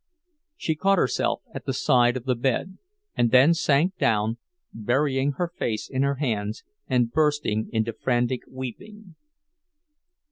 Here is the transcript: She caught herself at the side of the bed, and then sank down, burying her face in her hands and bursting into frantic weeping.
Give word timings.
She 0.57 0.73
caught 0.73 0.97
herself 0.97 1.43
at 1.53 1.65
the 1.67 1.73
side 1.75 2.17
of 2.17 2.25
the 2.25 2.33
bed, 2.33 2.79
and 3.15 3.29
then 3.29 3.53
sank 3.53 3.97
down, 3.99 4.39
burying 4.73 5.33
her 5.33 5.47
face 5.55 5.87
in 5.87 6.01
her 6.01 6.15
hands 6.15 6.63
and 6.87 7.11
bursting 7.11 7.69
into 7.71 7.93
frantic 7.93 8.41
weeping. 8.49 9.13